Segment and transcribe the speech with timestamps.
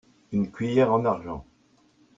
[0.31, 1.45] Une cuillère en argent.